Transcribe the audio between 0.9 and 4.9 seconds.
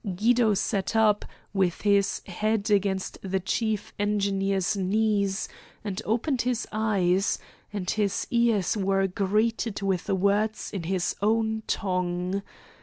up, with his head against the chief engineer's